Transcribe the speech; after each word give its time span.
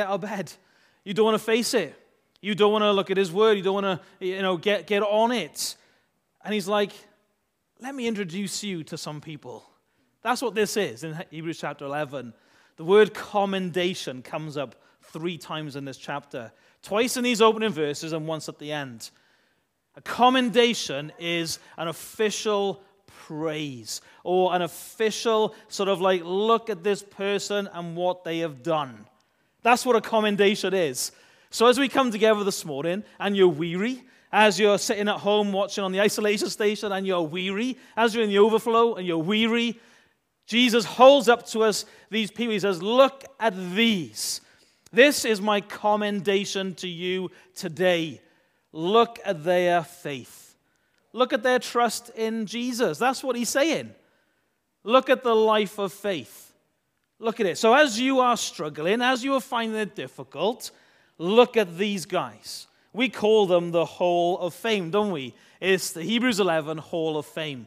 out 0.00 0.08
of 0.08 0.20
bed. 0.22 0.52
You 1.04 1.14
don't 1.14 1.24
want 1.24 1.36
to 1.36 1.44
face 1.44 1.74
it. 1.74 1.94
You 2.40 2.54
don't 2.54 2.72
want 2.72 2.82
to 2.82 2.92
look 2.92 3.10
at 3.10 3.16
his 3.16 3.30
word. 3.30 3.56
You 3.56 3.62
don't 3.62 3.82
want 3.82 4.00
to, 4.20 4.26
you 4.26 4.42
know, 4.42 4.56
get, 4.56 4.86
get 4.86 5.02
on 5.02 5.32
it. 5.32 5.76
And 6.44 6.54
he's 6.54 6.68
like, 6.68 6.92
let 7.80 7.94
me 7.94 8.06
introduce 8.06 8.62
you 8.64 8.82
to 8.84 8.96
some 8.96 9.20
people. 9.20 9.64
That's 10.22 10.42
what 10.42 10.54
this 10.54 10.76
is 10.76 11.04
in 11.04 11.18
Hebrews 11.30 11.58
chapter 11.58 11.84
11. 11.84 12.34
The 12.76 12.84
word 12.84 13.14
commendation 13.14 14.22
comes 14.22 14.56
up 14.56 14.74
three 15.02 15.38
times 15.38 15.76
in 15.76 15.84
this 15.84 15.96
chapter, 15.96 16.52
twice 16.82 17.16
in 17.16 17.24
these 17.24 17.40
opening 17.40 17.72
verses 17.72 18.12
and 18.12 18.26
once 18.26 18.48
at 18.48 18.58
the 18.58 18.72
end. 18.72 19.10
A 19.96 20.00
commendation 20.00 21.12
is 21.18 21.58
an 21.76 21.88
official 21.88 22.82
praise 23.06 24.00
or 24.24 24.54
an 24.54 24.62
official 24.62 25.54
sort 25.68 25.88
of 25.88 26.00
like 26.00 26.22
look 26.24 26.70
at 26.70 26.82
this 26.82 27.02
person 27.02 27.68
and 27.72 27.96
what 27.96 28.24
they 28.24 28.38
have 28.38 28.62
done. 28.62 29.06
That's 29.62 29.84
what 29.84 29.96
a 29.96 30.00
commendation 30.00 30.74
is. 30.74 31.12
So 31.50 31.66
as 31.66 31.78
we 31.78 31.88
come 31.88 32.10
together 32.10 32.44
this 32.44 32.64
morning 32.64 33.04
and 33.18 33.36
you're 33.36 33.48
weary, 33.48 34.02
as 34.32 34.58
you're 34.58 34.78
sitting 34.78 35.08
at 35.08 35.16
home 35.16 35.52
watching 35.52 35.82
on 35.82 35.92
the 35.92 36.00
isolation 36.00 36.48
station 36.48 36.92
and 36.92 37.06
you're 37.06 37.22
weary, 37.22 37.76
as 37.96 38.14
you're 38.14 38.24
in 38.24 38.30
the 38.30 38.38
overflow 38.38 38.94
and 38.94 39.06
you're 39.06 39.18
weary, 39.18 39.78
Jesus 40.46 40.84
holds 40.84 41.28
up 41.28 41.46
to 41.48 41.62
us 41.62 41.84
these 42.10 42.30
people. 42.30 42.52
He 42.52 42.58
says, 42.58 42.82
Look 42.82 43.24
at 43.38 43.54
these. 43.74 44.40
This 44.92 45.24
is 45.24 45.40
my 45.40 45.60
commendation 45.60 46.74
to 46.76 46.88
you 46.88 47.30
today. 47.54 48.20
Look 48.72 49.18
at 49.24 49.44
their 49.44 49.82
faith. 49.82 50.56
Look 51.12 51.32
at 51.32 51.42
their 51.42 51.58
trust 51.58 52.10
in 52.10 52.46
Jesus. 52.46 52.98
That's 52.98 53.22
what 53.22 53.36
he's 53.36 53.48
saying. 53.48 53.90
Look 54.84 55.10
at 55.10 55.22
the 55.22 55.34
life 55.34 55.78
of 55.78 55.92
faith. 55.92 56.49
Look 57.20 57.38
at 57.38 57.46
it. 57.46 57.58
So, 57.58 57.74
as 57.74 58.00
you 58.00 58.20
are 58.20 58.36
struggling, 58.36 59.02
as 59.02 59.22
you 59.22 59.34
are 59.34 59.40
finding 59.42 59.78
it 59.78 59.94
difficult, 59.94 60.70
look 61.18 61.56
at 61.58 61.76
these 61.76 62.06
guys. 62.06 62.66
We 62.94 63.10
call 63.10 63.46
them 63.46 63.72
the 63.72 63.84
Hall 63.84 64.38
of 64.38 64.54
Fame, 64.54 64.90
don't 64.90 65.12
we? 65.12 65.34
It's 65.60 65.92
the 65.92 66.02
Hebrews 66.02 66.40
11 66.40 66.78
Hall 66.78 67.18
of 67.18 67.26
Fame. 67.26 67.66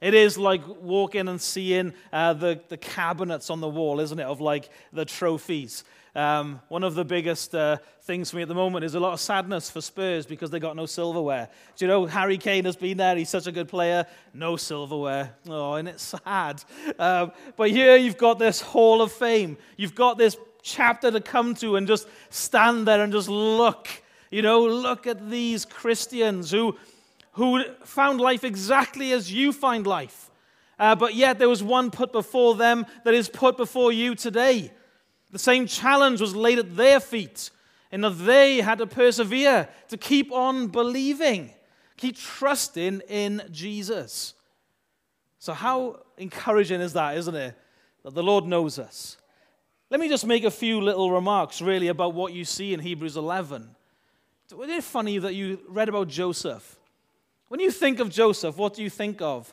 It 0.00 0.14
is 0.14 0.38
like 0.38 0.62
walking 0.66 1.28
and 1.28 1.40
seeing 1.40 1.92
uh, 2.12 2.32
the, 2.34 2.60
the 2.68 2.76
cabinets 2.76 3.50
on 3.50 3.60
the 3.60 3.68
wall, 3.68 4.00
isn't 4.00 4.18
it, 4.18 4.26
of 4.26 4.40
like 4.40 4.68
the 4.92 5.04
trophies. 5.04 5.84
Um, 6.14 6.60
one 6.68 6.82
of 6.82 6.94
the 6.94 7.04
biggest 7.04 7.54
uh, 7.54 7.76
things 8.02 8.30
for 8.30 8.36
me 8.36 8.42
at 8.42 8.48
the 8.48 8.54
moment 8.54 8.84
is 8.84 8.94
a 8.94 9.00
lot 9.00 9.12
of 9.12 9.20
sadness 9.20 9.70
for 9.70 9.80
Spurs 9.80 10.26
because 10.26 10.50
they 10.50 10.58
got 10.58 10.74
no 10.74 10.86
silverware. 10.86 11.48
Do 11.76 11.84
you 11.84 11.88
know 11.88 12.06
Harry 12.06 12.38
Kane 12.38 12.64
has 12.64 12.76
been 12.76 12.96
there? 12.96 13.14
He's 13.14 13.28
such 13.28 13.46
a 13.46 13.52
good 13.52 13.68
player. 13.68 14.06
No 14.34 14.56
silverware. 14.56 15.34
Oh, 15.48 15.74
and 15.74 15.88
it's 15.88 16.02
sad. 16.02 16.62
Um, 16.98 17.32
but 17.56 17.70
here 17.70 17.96
you've 17.96 18.18
got 18.18 18.38
this 18.38 18.60
Hall 18.60 19.02
of 19.02 19.12
Fame. 19.12 19.58
You've 19.76 19.94
got 19.94 20.18
this 20.18 20.36
chapter 20.62 21.10
to 21.10 21.20
come 21.20 21.54
to 21.56 21.76
and 21.76 21.86
just 21.86 22.08
stand 22.30 22.86
there 22.86 23.02
and 23.02 23.12
just 23.12 23.28
look. 23.28 23.88
You 24.30 24.42
know, 24.42 24.60
look 24.60 25.06
at 25.06 25.30
these 25.30 25.64
Christians 25.64 26.50
who, 26.50 26.76
who 27.38 27.62
found 27.84 28.20
life 28.20 28.42
exactly 28.42 29.12
as 29.12 29.32
you 29.32 29.52
find 29.52 29.86
life. 29.86 30.28
Uh, 30.76 30.96
but 30.96 31.14
yet 31.14 31.38
there 31.38 31.48
was 31.48 31.62
one 31.62 31.88
put 31.88 32.10
before 32.10 32.56
them 32.56 32.84
that 33.04 33.14
is 33.14 33.28
put 33.28 33.56
before 33.56 33.92
you 33.92 34.16
today. 34.16 34.72
The 35.30 35.38
same 35.38 35.68
challenge 35.68 36.20
was 36.20 36.34
laid 36.34 36.58
at 36.58 36.74
their 36.74 36.98
feet, 36.98 37.50
and 37.92 38.02
that 38.02 38.10
they 38.10 38.60
had 38.60 38.78
to 38.78 38.88
persevere, 38.88 39.68
to 39.86 39.96
keep 39.96 40.32
on 40.32 40.66
believing, 40.66 41.52
keep 41.96 42.18
trusting 42.18 43.02
in 43.08 43.42
Jesus. 43.52 44.34
So, 45.38 45.52
how 45.52 46.00
encouraging 46.16 46.80
is 46.80 46.94
that, 46.94 47.16
isn't 47.18 47.36
it? 47.36 47.54
That 48.02 48.14
the 48.14 48.22
Lord 48.22 48.46
knows 48.46 48.80
us. 48.80 49.16
Let 49.90 50.00
me 50.00 50.08
just 50.08 50.26
make 50.26 50.42
a 50.42 50.50
few 50.50 50.80
little 50.80 51.12
remarks, 51.12 51.62
really, 51.62 51.86
about 51.86 52.14
what 52.14 52.32
you 52.32 52.44
see 52.44 52.74
in 52.74 52.80
Hebrews 52.80 53.16
11. 53.16 53.76
Isn't 54.50 54.70
it 54.70 54.82
funny 54.82 55.18
that 55.18 55.34
you 55.34 55.60
read 55.68 55.88
about 55.88 56.08
Joseph? 56.08 56.77
When 57.48 57.60
you 57.60 57.70
think 57.70 57.98
of 57.98 58.10
Joseph, 58.10 58.56
what 58.56 58.74
do 58.74 58.82
you 58.82 58.90
think 58.90 59.20
of? 59.22 59.52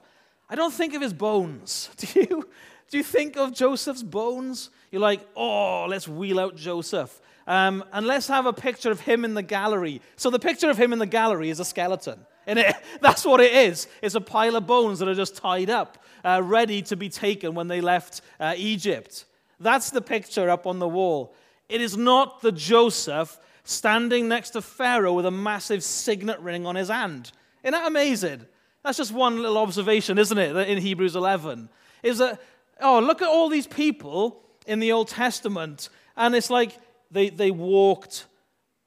I 0.50 0.56
don't 0.56 0.74
think 0.74 0.94
of 0.94 1.02
his 1.02 1.14
bones. 1.14 1.90
Do 1.98 2.20
you? 2.20 2.50
Do 2.90 2.98
you 2.98 3.04
think 3.04 3.36
of 3.36 3.54
Joseph's 3.54 4.04
bones? 4.04 4.70
You're 4.92 5.02
like, 5.02 5.28
oh, 5.36 5.88
let's 5.90 6.08
wheel 6.08 6.40
out 6.40 6.56
Joseph. 6.56 7.20
Um, 7.48 7.84
and 7.92 8.06
let's 8.06 8.28
have 8.28 8.46
a 8.46 8.54
picture 8.54 8.92
of 8.92 9.00
him 9.00 9.26
in 9.26 9.34
the 9.34 9.42
gallery. 9.42 10.02
So 10.16 10.30
the 10.30 10.40
picture 10.40 10.70
of 10.70 10.78
him 10.78 10.94
in 10.94 11.00
the 11.00 11.06
gallery 11.06 11.50
is 11.50 11.60
a 11.60 11.66
skeleton. 11.66 12.20
And 12.48 12.60
it, 12.60 12.76
that's 13.02 13.26
what 13.26 13.42
it 13.42 13.54
is. 13.54 13.88
It's 14.02 14.16
a 14.16 14.22
pile 14.22 14.56
of 14.56 14.68
bones 14.68 15.00
that 15.00 15.08
are 15.08 15.16
just 15.16 15.36
tied 15.36 15.70
up, 15.70 15.98
uh, 16.24 16.42
ready 16.44 16.82
to 16.84 16.96
be 16.96 17.10
taken 17.10 17.56
when 17.56 17.68
they 17.68 17.82
left 17.82 18.22
uh, 18.40 18.54
Egypt. 18.56 19.26
That's 19.60 19.90
the 19.90 20.02
picture 20.02 20.50
up 20.50 20.68
on 20.68 20.80
the 20.80 20.88
wall. 20.88 21.36
It 21.70 21.82
is 21.82 21.98
not 21.98 22.42
the 22.42 22.52
Joseph 22.52 23.40
standing 23.64 24.28
next 24.28 24.52
to 24.52 24.62
Pharaoh 24.62 25.14
with 25.14 25.26
a 25.26 25.32
massive 25.32 25.84
signet 25.84 26.40
ring 26.40 26.68
on 26.68 26.76
his 26.76 26.90
hand. 26.90 27.32
Isn't 27.66 27.74
that 27.74 27.88
amazing? 27.88 28.46
That's 28.84 29.00
just 29.00 29.12
one 29.12 29.42
little 29.42 29.58
observation, 29.58 30.20
isn't 30.20 30.38
it, 30.38 30.56
in 30.70 30.78
Hebrews 30.78 31.16
11? 31.16 31.68
Is 32.04 32.20
that, 32.20 32.40
oh, 32.80 33.00
look 33.00 33.24
at 33.24 33.28
all 33.28 33.50
these 33.50 33.66
people 33.66 34.44
in 34.68 34.80
the 34.80 34.92
Old 34.92 35.08
Testament, 35.08 35.90
and 36.16 36.36
it's 36.36 36.52
like 36.52 36.78
they, 37.10 37.32
they 37.32 37.50
walked 37.50 38.28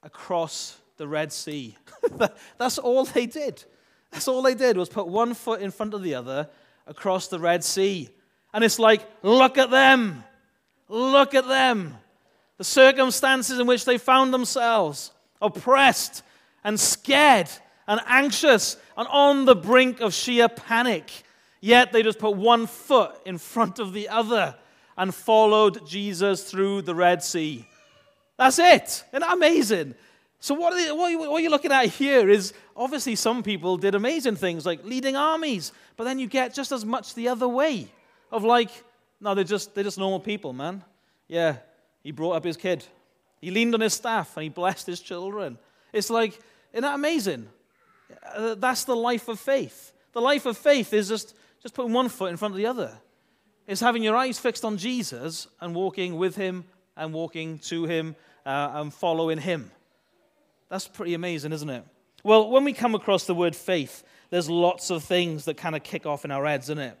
across 0.01 0.79
the 0.95 1.09
Red 1.09 1.33
Sea. 1.33 1.75
That's 2.57 2.77
all 2.77 3.03
they 3.03 3.25
did. 3.25 3.61
That's 4.11 4.29
all 4.29 4.41
they 4.41 4.55
did 4.55 4.77
was 4.77 4.87
put 4.87 5.07
one 5.07 5.33
foot 5.33 5.59
in 5.59 5.71
front 5.71 5.93
of 5.93 6.01
the 6.01 6.15
other 6.15 6.47
across 6.87 7.27
the 7.27 7.37
Red 7.37 7.65
Sea. 7.65 8.07
And 8.53 8.63
it's 8.63 8.79
like, 8.79 9.05
look 9.21 9.57
at 9.57 9.71
them. 9.71 10.23
Look 10.87 11.35
at 11.35 11.49
them. 11.49 11.95
The 12.57 12.63
circumstances 12.63 13.59
in 13.59 13.67
which 13.67 13.83
they 13.83 13.97
found 13.97 14.33
themselves 14.33 15.11
oppressed 15.41 16.23
and 16.63 16.79
scared 16.79 17.49
and 17.89 17.99
anxious 18.05 18.77
and 18.95 19.07
on 19.09 19.45
the 19.45 19.55
brink 19.55 19.99
of 19.99 20.13
sheer 20.13 20.47
panic. 20.47 21.11
Yet 21.59 21.91
they 21.91 22.03
just 22.03 22.19
put 22.19 22.37
one 22.37 22.67
foot 22.67 23.15
in 23.25 23.39
front 23.39 23.79
of 23.79 23.91
the 23.91 24.07
other 24.07 24.55
and 24.95 25.13
followed 25.13 25.85
Jesus 25.87 26.49
through 26.49 26.83
the 26.83 26.93
Red 26.93 27.23
Sea. 27.23 27.65
That's 28.37 28.59
it. 28.59 29.03
Isn't 29.11 29.21
that 29.21 29.33
amazing? 29.33 29.95
So, 30.39 30.53
what, 30.53 30.73
what, 30.95 31.31
what 31.31 31.41
you're 31.41 31.51
looking 31.51 31.71
at 31.71 31.87
here 31.87 32.29
is 32.29 32.53
obviously 32.77 33.15
some 33.15 33.43
people 33.43 33.75
did 33.75 33.95
amazing 33.95 34.37
things 34.37 34.65
like 34.65 34.85
leading 34.85 35.17
armies, 35.17 35.73
but 35.97 36.05
then 36.05 36.19
you 36.19 36.27
get 36.27 36.53
just 36.53 36.71
as 36.71 36.85
much 36.85 37.15
the 37.15 37.27
other 37.27 37.47
way 37.47 37.91
of 38.31 38.43
like, 38.43 38.69
no, 39.19 39.33
they're 39.35 39.43
just, 39.43 39.73
they're 39.73 39.83
just 39.83 39.97
normal 39.97 40.19
people, 40.19 40.53
man. 40.53 40.83
Yeah, 41.27 41.57
he 42.03 42.11
brought 42.11 42.33
up 42.33 42.45
his 42.45 42.55
kid. 42.55 42.85
He 43.41 43.51
leaned 43.51 43.73
on 43.73 43.81
his 43.81 43.95
staff 43.95 44.37
and 44.37 44.43
he 44.43 44.49
blessed 44.49 44.85
his 44.85 45.01
children. 45.01 45.57
It's 45.91 46.09
like, 46.09 46.39
isn't 46.71 46.83
that 46.83 46.95
amazing? 46.95 47.49
Uh, 48.35 48.55
that's 48.55 48.83
the 48.83 48.95
life 48.95 49.27
of 49.27 49.39
faith. 49.39 49.93
The 50.13 50.21
life 50.21 50.45
of 50.45 50.57
faith 50.57 50.93
is 50.93 51.07
just, 51.07 51.35
just 51.61 51.73
putting 51.73 51.93
one 51.93 52.09
foot 52.09 52.31
in 52.31 52.37
front 52.37 52.53
of 52.53 52.57
the 52.57 52.65
other. 52.65 52.99
It's 53.67 53.81
having 53.81 54.01
your 54.01 54.15
eyes 54.15 54.39
fixed 54.39 54.65
on 54.65 54.77
Jesus 54.77 55.47
and 55.61 55.75
walking 55.75 56.17
with 56.17 56.35
him 56.35 56.65
and 56.97 57.13
walking 57.13 57.59
to 57.59 57.85
him 57.85 58.15
uh, 58.45 58.71
and 58.73 58.93
following 58.93 59.37
him. 59.37 59.71
That's 60.69 60.87
pretty 60.87 61.13
amazing, 61.13 61.53
isn't 61.53 61.69
it? 61.69 61.83
Well, 62.23 62.49
when 62.49 62.63
we 62.63 62.73
come 62.73 62.95
across 62.95 63.25
the 63.25 63.35
word 63.35 63.55
faith, 63.55 64.03
there's 64.29 64.49
lots 64.49 64.89
of 64.89 65.03
things 65.03 65.45
that 65.45 65.57
kind 65.57 65.75
of 65.75 65.83
kick 65.83 66.05
off 66.05 66.25
in 66.25 66.31
our 66.31 66.45
heads, 66.45 66.65
isn't 66.65 66.79
it? 66.79 66.97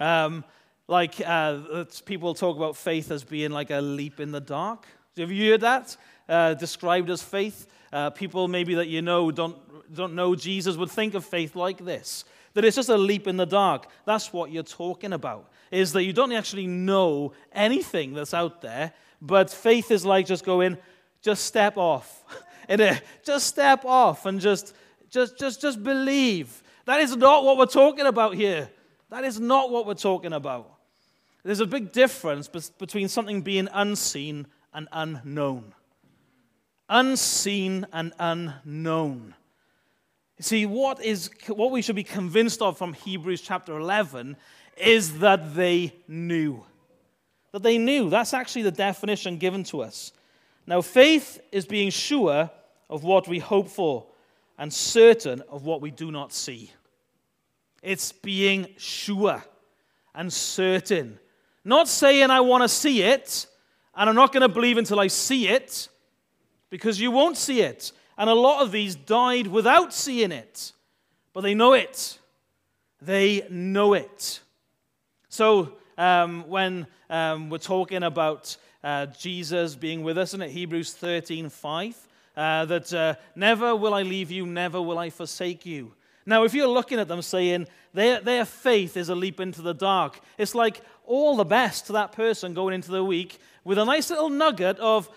Um, 0.00 0.44
like 0.88 1.20
uh, 1.24 1.84
people 2.04 2.34
talk 2.34 2.56
about 2.56 2.76
faith 2.76 3.10
as 3.10 3.24
being 3.24 3.50
like 3.50 3.70
a 3.70 3.80
leap 3.80 4.20
in 4.20 4.32
the 4.32 4.40
dark. 4.40 4.86
Have 5.16 5.30
you 5.30 5.50
heard 5.50 5.60
that 5.60 5.96
uh, 6.28 6.54
described 6.54 7.10
as 7.10 7.22
faith? 7.22 7.66
Uh, 7.92 8.10
people 8.10 8.48
maybe 8.48 8.74
that 8.74 8.88
you 8.88 9.02
know 9.02 9.30
don't, 9.30 9.56
don't 9.94 10.14
know 10.14 10.34
Jesus 10.34 10.76
would 10.76 10.90
think 10.90 11.14
of 11.14 11.24
faith 11.24 11.54
like 11.54 11.84
this 11.84 12.24
that 12.54 12.64
it's 12.64 12.76
just 12.76 12.88
a 12.88 12.96
leap 12.96 13.26
in 13.26 13.36
the 13.36 13.46
dark. 13.46 13.88
That's 14.04 14.32
what 14.32 14.50
you're 14.50 14.62
talking 14.62 15.12
about, 15.12 15.50
is 15.70 15.92
that 15.92 16.04
you 16.04 16.12
don't 16.12 16.32
actually 16.32 16.66
know 16.66 17.32
anything 17.52 18.12
that's 18.14 18.34
out 18.34 18.60
there, 18.60 18.92
but 19.20 19.50
faith 19.50 19.90
is 19.90 20.04
like 20.04 20.26
just 20.26 20.44
going, 20.44 20.76
just 21.22 21.44
step 21.44 21.76
off. 21.76 22.24
and 22.68 23.00
just 23.24 23.46
step 23.46 23.84
off 23.84 24.26
and 24.26 24.40
just, 24.40 24.74
just, 25.10 25.38
just, 25.38 25.60
just 25.60 25.82
believe. 25.82 26.62
That 26.84 27.00
is 27.00 27.16
not 27.16 27.44
what 27.44 27.56
we're 27.56 27.66
talking 27.66 28.06
about 28.06 28.34
here. 28.34 28.70
That 29.10 29.24
is 29.24 29.38
not 29.38 29.70
what 29.70 29.86
we're 29.86 29.94
talking 29.94 30.32
about. 30.32 30.70
There's 31.44 31.60
a 31.60 31.66
big 31.66 31.92
difference 31.92 32.48
between 32.48 33.08
something 33.08 33.42
being 33.42 33.68
unseen 33.72 34.46
and 34.72 34.88
unknown. 34.92 35.74
Unseen 36.94 37.86
and 37.90 38.12
unknown. 38.18 39.34
See, 40.40 40.66
what, 40.66 41.02
is, 41.02 41.30
what 41.48 41.70
we 41.70 41.80
should 41.80 41.96
be 41.96 42.04
convinced 42.04 42.60
of 42.60 42.76
from 42.76 42.92
Hebrews 42.92 43.40
chapter 43.40 43.78
11 43.78 44.36
is 44.76 45.20
that 45.20 45.54
they 45.54 45.94
knew. 46.06 46.64
That 47.52 47.62
they 47.62 47.78
knew. 47.78 48.10
That's 48.10 48.34
actually 48.34 48.62
the 48.62 48.72
definition 48.72 49.38
given 49.38 49.64
to 49.64 49.82
us. 49.82 50.12
Now, 50.66 50.82
faith 50.82 51.40
is 51.50 51.64
being 51.64 51.90
sure 51.90 52.50
of 52.90 53.04
what 53.04 53.26
we 53.26 53.38
hope 53.38 53.68
for 53.68 54.06
and 54.58 54.72
certain 54.72 55.42
of 55.48 55.64
what 55.64 55.80
we 55.80 55.90
do 55.90 56.10
not 56.10 56.32
see. 56.32 56.72
It's 57.82 58.12
being 58.12 58.68
sure 58.76 59.42
and 60.14 60.30
certain 60.30 61.18
not 61.64 61.88
saying, 61.88 62.30
I 62.30 62.40
want 62.40 62.62
to 62.62 62.68
see 62.68 63.02
it. 63.02 63.46
And 63.94 64.08
I'm 64.08 64.16
not 64.16 64.32
going 64.32 64.42
to 64.42 64.48
believe 64.48 64.78
until 64.78 65.00
I 65.00 65.06
see 65.06 65.48
it 65.48 65.88
because 66.72 66.98
you 66.98 67.10
won't 67.10 67.36
see 67.36 67.60
it. 67.60 67.92
And 68.16 68.30
a 68.30 68.34
lot 68.34 68.62
of 68.62 68.72
these 68.72 68.94
died 68.94 69.46
without 69.46 69.92
seeing 69.92 70.32
it, 70.32 70.72
but 71.34 71.42
they 71.42 71.54
know 71.54 71.74
it. 71.74 72.18
They 73.02 73.46
know 73.50 73.92
it. 73.92 74.40
So 75.28 75.74
um, 75.98 76.48
when 76.48 76.86
um, 77.10 77.50
we're 77.50 77.58
talking 77.58 78.02
about 78.02 78.56
uh, 78.82 79.04
Jesus 79.06 79.74
being 79.74 80.02
with 80.02 80.16
us, 80.16 80.32
in 80.32 80.40
Hebrews 80.40 80.94
13 80.94 81.50
5, 81.50 82.08
uh, 82.34 82.64
that 82.64 82.94
uh, 82.94 83.14
never 83.36 83.76
will 83.76 83.92
I 83.92 84.00
leave 84.00 84.30
you, 84.30 84.46
never 84.46 84.80
will 84.80 84.98
I 84.98 85.10
forsake 85.10 85.66
you. 85.66 85.92
Now, 86.24 86.44
if 86.44 86.54
you're 86.54 86.68
looking 86.68 86.98
at 87.00 87.08
them 87.08 87.20
saying 87.20 87.66
their, 87.92 88.20
their 88.20 88.46
faith 88.46 88.96
is 88.96 89.10
a 89.10 89.14
leap 89.14 89.40
into 89.40 89.60
the 89.60 89.74
dark, 89.74 90.18
it's 90.38 90.54
like 90.54 90.80
all 91.04 91.36
the 91.36 91.44
best 91.44 91.86
to 91.88 91.92
that 91.92 92.12
person 92.12 92.54
going 92.54 92.74
into 92.74 92.90
the 92.90 93.04
week 93.04 93.40
with 93.62 93.76
a 93.76 93.84
nice 93.84 94.08
little 94.08 94.30
nugget 94.30 94.78
of, 94.78 95.10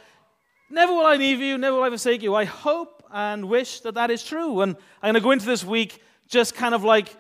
never 0.76 0.94
will 0.94 1.06
I 1.06 1.16
leave 1.16 1.40
you, 1.40 1.58
never 1.58 1.78
will 1.78 1.84
I 1.84 1.90
forsake 1.90 2.22
you. 2.22 2.36
I 2.36 2.46
hope 2.46 3.04
and 3.12 3.50
wish 3.50 3.80
that 3.80 3.96
that 3.96 4.12
is 4.12 4.24
true. 4.24 4.62
And 4.62 4.76
I'm 5.02 5.14
going 5.14 5.16
to 5.16 5.22
go 5.22 5.32
into 5.32 5.46
this 5.46 5.64
week 5.64 6.02
just 6.28 6.54
kind 6.54 6.76
of 6.76 6.84
like 6.84 7.16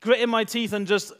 gritting 0.00 0.28
my 0.28 0.44
teeth 0.44 0.72
and 0.72 0.86
just, 0.86 1.12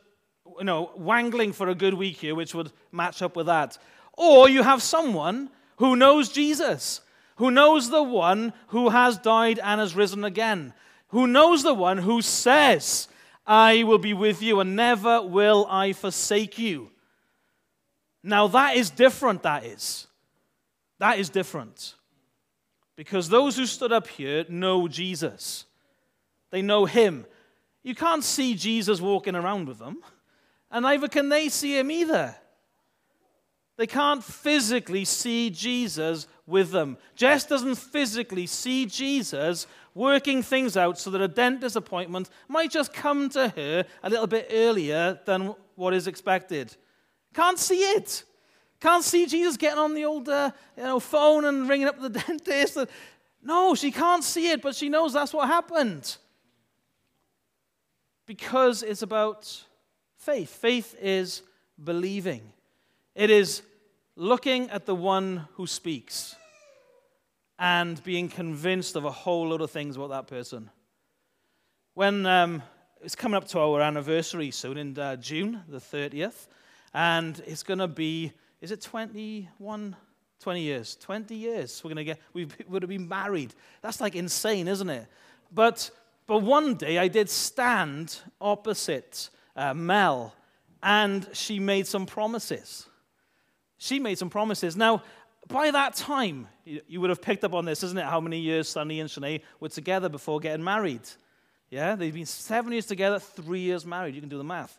you 0.59 0.65
know, 0.65 0.93
wangling 0.97 1.53
for 1.53 1.69
a 1.69 1.75
good 1.75 1.94
week 1.94 2.19
here, 2.19 2.35
which 2.35 2.55
would 2.55 2.71
match 2.93 3.23
up 3.23 3.35
with 3.35 3.47
that. 3.47 3.79
Or 4.12 4.49
you 4.49 4.62
have 4.62 4.82
someone 4.82 5.50
who 5.79 5.97
knows 5.97 6.29
Jesus, 6.29 7.00
who 7.37 7.50
knows 7.50 7.91
the 7.91 8.03
one 8.03 8.53
who 8.69 8.91
has 8.91 9.19
died 9.19 9.59
and 9.59 9.81
has 9.81 9.97
risen 9.97 10.25
again 10.25 10.75
who 11.11 11.27
knows 11.27 11.62
the 11.62 11.75
one 11.75 11.99
who 11.99 12.23
says, 12.23 13.09
I 13.47 13.82
will 13.82 13.99
be 13.99 14.15
with 14.15 14.43
you 14.43 14.61
and 14.61 14.77
never 14.77 15.23
will 15.23 15.67
I 15.69 15.93
forsake 15.93 16.59
you. 16.59 16.91
Now, 18.23 18.47
that 18.49 18.77
is 18.77 18.91
different, 18.91 19.43
that 19.43 19.65
is. 19.65 20.06
That 21.00 21.19
is 21.19 21.31
different. 21.31 21.94
Because 22.94 23.29
those 23.29 23.56
who 23.56 23.67
stood 23.67 23.91
up 23.91 24.06
here 24.06 24.44
know 24.49 24.87
Jesus, 24.87 25.64
they 26.50 26.62
know 26.62 26.85
him. 26.85 27.26
You 27.82 27.94
can't 27.94 28.23
see 28.23 28.55
Jesus 28.55 29.00
walking 29.00 29.35
around 29.35 29.67
with 29.67 29.79
them, 29.79 30.02
and 30.70 30.82
neither 30.82 31.08
can 31.08 31.31
they 31.31 31.49
see 31.49 31.79
him 31.79 31.91
either. 31.91 32.37
They 33.79 33.87
can't 33.87 34.23
physically 34.23 35.06
see 35.06 35.49
Jesus 35.49 36.29
with 36.47 36.70
them. 36.70 36.99
Jess 37.17 37.46
doesn't 37.46 37.76
physically 37.76 38.46
see 38.46 38.85
Jesus 38.85 39.67
working 39.94 40.43
things 40.43 40.76
out 40.76 40.99
so 40.99 41.08
that 41.11 41.23
a 41.23 41.29
dentist 41.29 41.76
appointment 41.76 42.29
might 42.46 42.70
just 42.70 42.93
come 42.93 43.31
to 43.31 43.49
her 43.49 43.87
a 44.03 44.11
little 44.11 44.26
bit 44.26 44.49
earlier 44.53 45.19
than 45.25 45.55
what 45.76 45.94
is 45.94 46.06
expected. 46.06 46.76
Can't 47.32 47.58
see 47.58 47.81
it. 47.81 48.25
Can't 48.81 49.05
see 49.05 49.27
Jesus 49.27 49.56
getting 49.56 49.79
on 49.79 49.94
the 49.94 50.05
old 50.05 50.29
uh, 50.29 50.50
you 50.77 50.82
know, 50.82 51.00
phone 51.00 51.44
and 51.44 51.69
ringing 51.69 51.87
up 51.87 52.00
the 52.00 52.09
dentist. 52.27 52.79
No, 53.43 53.75
she 53.75 53.91
can't 53.91 54.25
see 54.25 54.49
it, 54.49 54.62
but 54.62 54.75
she 54.75 54.88
knows 54.88 55.12
that's 55.12 55.32
what 55.32 55.49
happened. 55.49 56.17
Because 58.27 58.82
it's 58.82 59.03
about 59.03 59.65
faith. 60.17 60.50
Faith 60.50 60.97
is 61.00 61.43
believing, 61.82 62.53
it 63.15 63.31
is 63.31 63.62
looking 64.17 64.69
at 64.71 64.87
the 64.87 64.94
one 64.94 65.49
who 65.55 65.67
speaks 65.67 66.37
and 67.59 68.03
being 68.05 68.29
convinced 68.29 68.97
of 68.97 69.05
a 69.05 69.11
whole 69.11 69.49
lot 69.49 69.61
of 69.61 69.71
things 69.71 69.97
about 69.97 70.11
that 70.11 70.27
person. 70.27 70.71
When 71.94 72.25
um, 72.25 72.62
it's 73.03 73.15
coming 73.15 73.37
up 73.37 73.47
to 73.49 73.59
our 73.59 73.81
anniversary 73.82 74.50
soon 74.50 74.79
in 74.79 74.99
uh, 74.99 75.17
June, 75.17 75.62
the 75.69 75.79
30th, 75.79 76.49
and 76.94 77.43
it's 77.47 77.62
going 77.62 77.79
to 77.79 77.88
be, 77.88 78.32
is 78.60 78.70
it 78.70 78.80
21? 78.80 79.96
20 80.40 80.60
years. 80.60 80.96
20 80.96 81.34
years. 81.34 81.80
We're 81.82 81.88
going 81.88 81.96
to 81.96 82.04
get, 82.04 82.18
we 82.32 82.48
would 82.68 82.82
have 82.82 82.88
been 82.88 83.08
married. 83.08 83.54
That's 83.82 84.00
like 84.00 84.14
insane, 84.14 84.68
isn't 84.68 84.90
it? 84.90 85.06
But, 85.52 85.90
but 86.26 86.38
one 86.38 86.74
day 86.74 86.98
I 86.98 87.08
did 87.08 87.28
stand 87.28 88.18
opposite 88.40 89.30
uh, 89.56 89.74
Mel, 89.74 90.34
and 90.82 91.28
she 91.32 91.58
made 91.58 91.86
some 91.86 92.06
promises. 92.06 92.86
She 93.78 93.98
made 93.98 94.18
some 94.18 94.30
promises. 94.30 94.76
Now, 94.76 95.02
by 95.48 95.70
that 95.70 95.94
time, 95.94 96.46
you 96.64 97.00
would 97.00 97.10
have 97.10 97.20
picked 97.20 97.44
up 97.44 97.54
on 97.54 97.64
this, 97.64 97.82
isn't 97.82 97.98
it? 97.98 98.04
How 98.04 98.20
many 98.20 98.38
years 98.38 98.68
Sunny 98.68 99.00
and 99.00 99.10
Shanae 99.10 99.42
were 99.58 99.68
together 99.68 100.08
before 100.08 100.38
getting 100.38 100.62
married? 100.62 101.02
Yeah, 101.70 101.96
they've 101.96 102.14
been 102.14 102.26
seven 102.26 102.72
years 102.72 102.86
together, 102.86 103.18
three 103.18 103.60
years 103.60 103.84
married. 103.84 104.14
You 104.14 104.20
can 104.20 104.30
do 104.30 104.38
the 104.38 104.44
math. 104.44 104.78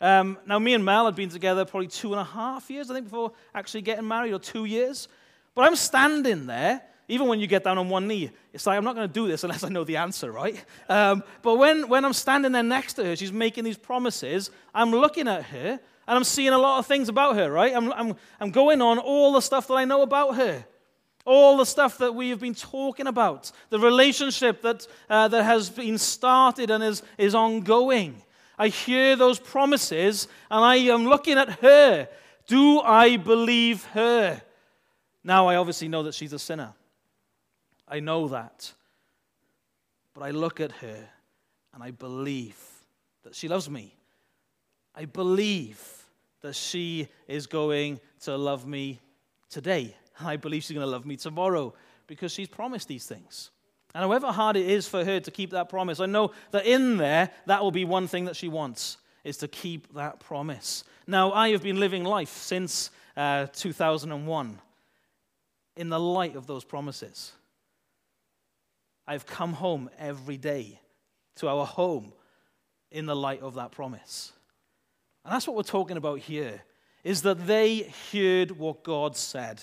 Um, 0.00 0.38
now, 0.46 0.58
me 0.58 0.74
and 0.74 0.84
Mel 0.84 1.06
had 1.06 1.14
been 1.14 1.30
together 1.30 1.64
probably 1.64 1.88
two 1.88 2.12
and 2.12 2.20
a 2.20 2.24
half 2.24 2.70
years, 2.70 2.90
I 2.90 2.94
think, 2.94 3.06
before 3.06 3.32
actually 3.54 3.82
getting 3.82 4.06
married, 4.06 4.32
or 4.32 4.38
two 4.38 4.64
years. 4.64 5.08
But 5.54 5.64
I'm 5.64 5.76
standing 5.76 6.46
there, 6.46 6.82
even 7.08 7.28
when 7.28 7.40
you 7.40 7.46
get 7.46 7.64
down 7.64 7.78
on 7.78 7.88
one 7.88 8.06
knee. 8.06 8.30
It's 8.52 8.66
like, 8.66 8.76
I'm 8.76 8.84
not 8.84 8.94
going 8.94 9.08
to 9.08 9.12
do 9.12 9.26
this 9.26 9.44
unless 9.44 9.64
I 9.64 9.68
know 9.68 9.84
the 9.84 9.96
answer, 9.96 10.30
right? 10.30 10.62
Um, 10.88 11.22
but 11.42 11.56
when, 11.56 11.88
when 11.88 12.04
I'm 12.04 12.12
standing 12.12 12.52
there 12.52 12.62
next 12.62 12.94
to 12.94 13.04
her, 13.04 13.16
she's 13.16 13.32
making 13.32 13.64
these 13.64 13.78
promises, 13.78 14.50
I'm 14.74 14.90
looking 14.90 15.28
at 15.28 15.44
her, 15.44 15.80
and 16.08 16.16
I'm 16.16 16.24
seeing 16.24 16.52
a 16.52 16.58
lot 16.58 16.78
of 16.78 16.86
things 16.86 17.08
about 17.08 17.36
her, 17.36 17.50
right? 17.50 17.74
I'm, 17.74 17.92
I'm, 17.92 18.16
I'm 18.40 18.50
going 18.50 18.82
on 18.82 18.98
all 18.98 19.32
the 19.32 19.40
stuff 19.40 19.66
that 19.68 19.74
I 19.74 19.84
know 19.84 20.02
about 20.02 20.36
her. 20.36 20.64
All 21.24 21.56
the 21.56 21.66
stuff 21.66 21.98
that 21.98 22.14
we 22.14 22.28
have 22.28 22.38
been 22.38 22.54
talking 22.54 23.08
about, 23.08 23.50
the 23.70 23.80
relationship 23.80 24.62
that, 24.62 24.86
uh, 25.10 25.26
that 25.26 25.42
has 25.42 25.68
been 25.68 25.98
started 25.98 26.70
and 26.70 26.84
is, 26.84 27.02
is 27.18 27.34
ongoing. 27.34 28.22
I 28.58 28.68
hear 28.68 29.16
those 29.16 29.38
promises 29.38 30.28
and 30.50 30.64
I 30.64 30.76
am 30.76 31.04
looking 31.06 31.38
at 31.38 31.60
her. 31.60 32.08
Do 32.46 32.80
I 32.80 33.16
believe 33.16 33.84
her? 33.86 34.40
Now, 35.22 35.48
I 35.48 35.56
obviously 35.56 35.88
know 35.88 36.04
that 36.04 36.14
she's 36.14 36.32
a 36.32 36.38
sinner. 36.38 36.72
I 37.88 38.00
know 38.00 38.28
that. 38.28 38.72
But 40.14 40.22
I 40.22 40.30
look 40.30 40.60
at 40.60 40.72
her 40.72 41.08
and 41.74 41.82
I 41.82 41.90
believe 41.90 42.56
that 43.24 43.34
she 43.34 43.48
loves 43.48 43.68
me. 43.68 43.94
I 44.94 45.04
believe 45.04 45.78
that 46.40 46.54
she 46.54 47.08
is 47.28 47.46
going 47.46 48.00
to 48.20 48.36
love 48.36 48.66
me 48.66 49.00
today. 49.50 49.94
And 50.18 50.28
I 50.28 50.36
believe 50.36 50.62
she's 50.62 50.74
going 50.74 50.86
to 50.86 50.90
love 50.90 51.04
me 51.04 51.16
tomorrow 51.16 51.74
because 52.06 52.32
she's 52.32 52.48
promised 52.48 52.88
these 52.88 53.04
things. 53.04 53.50
And 53.96 54.02
however 54.02 54.30
hard 54.30 54.56
it 54.58 54.68
is 54.68 54.86
for 54.86 55.02
her 55.02 55.20
to 55.20 55.30
keep 55.30 55.52
that 55.52 55.70
promise, 55.70 56.00
I 56.00 56.04
know 56.04 56.32
that 56.50 56.66
in 56.66 56.98
there, 56.98 57.30
that 57.46 57.62
will 57.62 57.70
be 57.70 57.86
one 57.86 58.06
thing 58.06 58.26
that 58.26 58.36
she 58.36 58.46
wants, 58.46 58.98
is 59.24 59.38
to 59.38 59.48
keep 59.48 59.94
that 59.94 60.20
promise. 60.20 60.84
Now, 61.06 61.32
I 61.32 61.48
have 61.52 61.62
been 61.62 61.80
living 61.80 62.04
life 62.04 62.28
since 62.28 62.90
uh, 63.16 63.46
2001 63.54 64.58
in 65.78 65.88
the 65.88 65.98
light 65.98 66.36
of 66.36 66.46
those 66.46 66.62
promises. 66.62 67.32
I've 69.06 69.24
come 69.24 69.54
home 69.54 69.88
every 69.98 70.36
day 70.36 70.78
to 71.36 71.48
our 71.48 71.64
home 71.64 72.12
in 72.90 73.06
the 73.06 73.16
light 73.16 73.40
of 73.40 73.54
that 73.54 73.70
promise. 73.72 74.34
And 75.24 75.32
that's 75.32 75.46
what 75.46 75.56
we're 75.56 75.62
talking 75.62 75.96
about 75.96 76.18
here, 76.18 76.60
is 77.02 77.22
that 77.22 77.46
they 77.46 77.90
heard 78.12 78.50
what 78.50 78.84
God 78.84 79.16
said. 79.16 79.62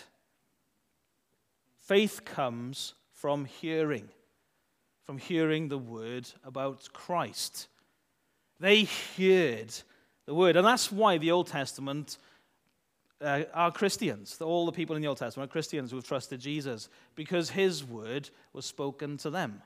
Faith 1.82 2.26
comes 2.26 2.96
from 3.12 3.46
hearing, 3.46 4.10
from 5.06 5.18
hearing 5.18 5.68
the 5.68 5.78
word 5.78 6.30
about 6.44 6.88
Christ. 6.94 7.68
They 8.60 8.88
heard 9.18 9.74
the 10.26 10.34
word. 10.34 10.56
And 10.56 10.66
that's 10.66 10.92
why 10.92 11.18
the 11.18 11.32
Old 11.32 11.48
Testament 11.48 12.18
uh, 13.22 13.44
are 13.54 13.72
Christians. 13.72 14.40
All 14.42 14.66
the 14.66 14.72
people 14.72 14.96
in 14.96 15.02
the 15.02 15.08
Old 15.08 15.18
Testament 15.18 15.50
are 15.50 15.52
Christians 15.52 15.92
who 15.92 15.98
have 15.98 16.06
trusted 16.06 16.40
Jesus 16.40 16.90
because 17.16 17.50
his 17.50 17.84
word 17.84 18.30
was 18.54 18.66
spoken 18.66 19.18
to 19.18 19.30
them. 19.30 19.62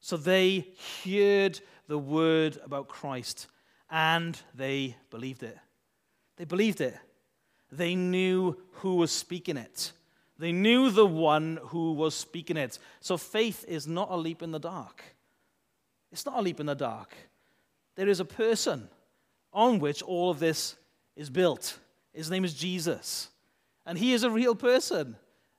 So 0.00 0.16
they 0.16 0.68
heard 1.04 1.60
the 1.86 1.98
word 1.98 2.58
about 2.64 2.88
Christ 2.88 3.46
and 3.90 4.38
they 4.54 4.96
believed 5.10 5.42
it. 5.42 5.56
They 6.36 6.44
believed 6.44 6.80
it. 6.80 6.96
They 7.70 7.94
knew 7.94 8.56
who 8.72 8.96
was 8.96 9.12
speaking 9.12 9.56
it. 9.56 9.92
They 10.42 10.50
knew 10.50 10.90
the 10.90 11.06
one 11.06 11.60
who 11.66 11.92
was 11.92 12.16
speaking 12.16 12.56
it. 12.56 12.76
So 12.98 13.16
faith 13.16 13.64
is 13.68 13.86
not 13.86 14.10
a 14.10 14.16
leap 14.16 14.42
in 14.42 14.50
the 14.50 14.58
dark. 14.58 15.04
It's 16.10 16.26
not 16.26 16.36
a 16.36 16.42
leap 16.42 16.58
in 16.58 16.66
the 16.66 16.74
dark. 16.74 17.14
There 17.94 18.08
is 18.08 18.18
a 18.18 18.24
person 18.24 18.88
on 19.52 19.78
which 19.78 20.02
all 20.02 20.32
of 20.32 20.40
this 20.40 20.74
is 21.14 21.30
built. 21.30 21.78
His 22.12 22.28
name 22.28 22.44
is 22.44 22.54
Jesus. 22.54 23.28
And 23.86 23.96
he 23.96 24.14
is 24.14 24.24
a 24.24 24.30
real 24.30 24.56
person. 24.56 25.14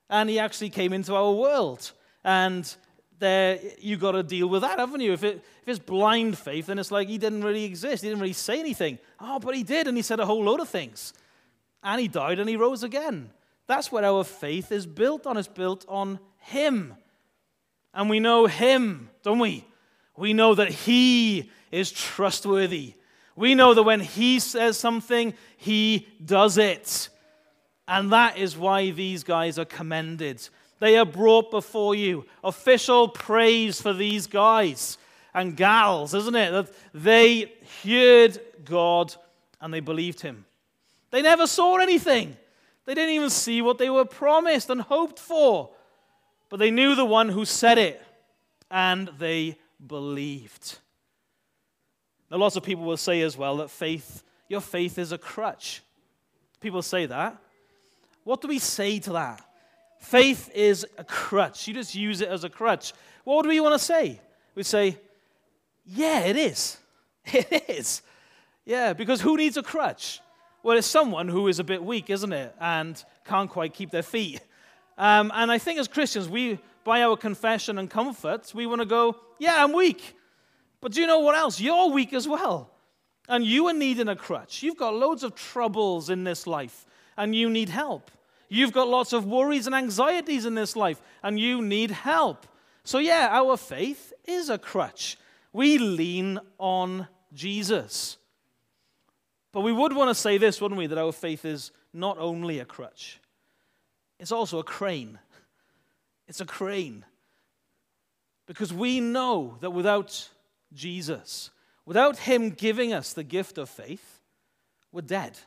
And 0.10 0.30
he 0.30 0.38
actually 0.38 0.70
came 0.70 0.92
into 0.92 1.16
our 1.16 1.32
world. 1.32 1.94
And 2.25 2.75
there 3.20 3.62
you 3.80 3.96
got 3.96 4.12
to 4.12 4.24
deal 4.24 4.50
with 4.50 4.63
that, 4.63 4.80
haven't 4.80 5.00
you? 5.00 5.13
If, 5.13 5.24
it, 5.24 5.38
if 5.62 5.68
it's 5.70 5.80
blind 5.80 6.38
faith, 6.38 6.66
then 6.66 6.78
it's 6.78 6.92
like 6.92 7.08
he 7.08 7.18
didn't 7.18 7.46
really 7.46 7.63
exist. 7.63 8.04
He 8.04 8.10
didn't 8.10 8.20
really 8.22 8.34
say 8.34 8.60
anything. 8.60 9.00
Oh, 9.18 9.40
but 9.40 9.56
he 9.56 9.63
did, 9.63 9.88
and 9.88 9.96
he 9.96 10.04
said 10.04 10.20
a 10.20 10.25
whole 10.25 10.44
load 10.44 10.60
of 10.60 10.68
things. 10.68 11.13
And 11.82 12.02
he 12.02 12.10
died 12.10 12.40
and 12.40 12.50
he 12.50 12.58
rose 12.58 12.84
again. 12.84 13.30
That's 13.67 13.91
what 13.91 14.03
our 14.03 14.24
faith 14.24 14.72
is 14.72 14.86
built 14.86 15.25
on. 15.25 15.38
It's 15.38 15.48
built 15.48 15.86
on 15.88 16.20
him. 16.39 16.96
And 17.93 18.10
we 18.10 18.20
know 18.20 18.46
him, 18.46 19.10
don't 19.24 19.39
we? 19.39 19.65
We 20.17 20.34
know 20.34 20.55
that 20.55 20.70
he 20.70 21.51
is 21.72 21.91
trustworthy. 21.91 22.93
We 23.36 23.55
know 23.55 23.74
that 23.74 23.84
when 23.84 24.00
he 24.00 24.39
says 24.39 24.77
something, 24.77 25.34
he 25.58 26.08
does 26.24 26.58
it. 26.58 27.10
And 27.88 28.12
that 28.12 28.38
is 28.38 28.58
why 28.58 28.91
these 28.91 29.24
guys 29.24 29.58
are 29.58 29.65
commended. 29.65 30.48
They 30.79 30.98
are 30.98 31.05
brought 31.05 31.50
before 31.50 31.96
you. 31.96 32.25
Official 32.43 33.08
praise 33.08 33.82
for 33.82 33.93
these 33.93 34.27
guys 34.27 34.98
and 35.34 35.58
gals, 35.58 36.13
isn't 36.13 36.36
it? 36.36 36.51
That 36.51 36.74
they 36.93 37.53
heard 37.84 38.39
God 38.65 39.15
and 39.62 39.74
they 39.74 39.79
believed 39.79 40.22
him. 40.22 40.46
They 41.10 41.22
never 41.22 41.48
saw 41.48 41.77
anything. 41.77 42.38
They 42.86 42.94
didn't 42.94 43.16
even 43.16 43.30
see 43.30 43.62
what 43.62 43.78
they 43.78 43.90
were 43.90 44.06
promised 44.06 44.70
and 44.70 44.82
hoped 44.82 45.20
for. 45.20 45.70
But 46.50 46.60
they 46.60 46.72
knew 46.72 46.96
the 46.96 47.06
one 47.06 47.30
who 47.30 47.46
said 47.46 47.78
it 47.78 48.02
and 48.70 49.10
they 49.18 49.58
believed. 49.86 50.80
Now, 52.30 52.38
lots 52.38 52.56
of 52.56 52.63
people 52.63 52.84
will 52.84 52.98
say 52.98 53.22
as 53.22 53.38
well 53.38 53.58
that 53.58 53.70
faith, 53.70 54.24
your 54.50 54.62
faith 54.62 54.98
is 54.98 55.12
a 55.12 55.18
crutch. 55.18 55.82
People 56.60 56.82
say 56.82 57.06
that. 57.06 57.38
What 58.24 58.42
do 58.42 58.48
we 58.48 58.60
say 58.60 59.00
to 59.00 59.13
that? 59.13 59.44
Faith 60.00 60.50
is 60.54 60.86
a 60.98 61.04
crutch. 61.04 61.68
You 61.68 61.74
just 61.74 61.96
use 61.96 62.22
it 62.22 62.30
as 62.30 62.44
a 62.44 62.50
crutch. 62.50 62.94
What 63.24 63.44
do 63.44 63.50
we 63.50 63.60
want 63.60 63.74
to 63.74 63.86
say? 63.86 64.20
We 64.56 64.63
say, 64.63 64.98
yeah, 65.86 66.22
it 66.22 66.36
is. 66.36 66.78
It 67.34 67.70
is. 67.70 68.02
Yeah, 68.66 68.94
because 68.94 69.22
who 69.22 69.38
needs 69.38 69.56
a 69.56 69.63
crutch? 69.63 70.20
Well, 70.63 70.77
it's 70.77 70.88
someone 70.88 71.27
who 71.27 71.50
is 71.50 71.60
a 71.60 71.63
bit 71.63 71.84
weak, 71.84 72.10
isn't 72.10 72.32
it? 72.32 72.55
And 72.58 73.03
can't 73.25 73.50
quite 73.50 73.74
keep 73.74 73.91
their 73.91 74.01
feet. 74.01 74.39
Um, 74.98 75.29
and 75.36 75.51
I 75.51 75.58
think 75.58 75.77
as 75.77 75.89
Christians, 75.89 76.29
we, 76.29 76.58
by 76.86 77.01
our 77.01 77.17
confession 77.17 77.77
and 77.77 77.89
comfort, 77.89 78.53
we 78.55 78.65
want 78.65 78.79
to 78.79 78.86
go, 78.86 79.17
yeah, 79.39 79.62
I'm 79.62 79.74
weak. 79.74 80.15
But 80.79 80.93
do 80.93 81.01
you 81.01 81.08
know 81.08 81.20
what 81.20 81.36
else? 81.36 81.60
You're 81.60 81.89
weak 81.89 82.13
as 82.13 82.29
well. 82.29 82.70
And 83.27 83.43
you 83.43 83.67
are 83.67 83.74
needing 83.74 84.08
a 84.08 84.15
crutch. 84.15 84.63
You've 84.63 84.77
got 84.77 84.96
loads 84.96 85.24
of 85.24 85.36
troubles 85.36 86.10
in 86.10 86.24
this 86.24 86.48
life, 86.48 86.86
and 87.17 87.36
you 87.36 87.50
need 87.50 87.67
help. 87.67 88.10
You've 88.48 88.72
got 88.72 88.88
lots 88.88 89.12
of 89.12 89.25
worries 89.25 89.65
and 89.67 89.75
anxieties 89.75 90.46
in 90.46 90.55
this 90.55 90.77
life, 90.77 91.01
and 91.24 91.38
you 91.38 91.62
need 91.62 91.91
help. 91.91 92.48
So, 92.86 93.00
yeah, 93.00 93.29
our 93.32 93.58
faith 93.58 94.13
is 94.25 94.50
a 94.50 94.58
crutch. 94.58 95.17
We 95.51 95.77
lean 95.77 96.39
on 96.58 97.08
Jesus. 97.34 98.17
But 99.53 99.62
we 99.62 99.72
would 99.72 99.93
want 99.93 100.10
to 100.10 100.15
say 100.15 100.38
this, 100.38 100.60
wouldn't 100.60 100.77
we? 100.77 100.88
That 100.88 100.98
our 100.98 101.13
faith 101.13 101.45
is 101.45 101.72
not 101.93 102.17
only 102.17 102.60
a 102.60 102.65
crutch, 102.65 103.22
it's 104.19 104.31
also 104.31 104.60
a 104.60 104.63
crane. 104.63 105.19
It's 106.27 106.41
a 106.41 106.45
crane. 106.45 107.05
Because 108.48 108.74
we 108.74 109.00
know 109.00 109.57
that 109.62 109.72
without 109.72 110.29
Jesus, 110.74 111.51
without 111.86 112.17
Him 112.17 112.50
giving 112.50 112.93
us 112.93 113.13
the 113.13 113.24
gift 113.24 113.57
of 113.57 113.69
faith, 113.69 114.22
we're 114.91 115.01
dead. 115.01 115.38